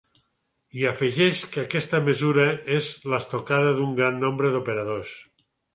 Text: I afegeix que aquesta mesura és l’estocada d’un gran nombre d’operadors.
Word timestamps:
I 0.79 0.87
afegeix 0.91 1.43
que 1.51 1.61
aquesta 1.65 2.01
mesura 2.09 2.49
és 2.81 2.91
l’estocada 3.15 3.79
d’un 3.81 3.97
gran 4.03 4.21
nombre 4.27 4.55
d’operadors. 4.57 5.19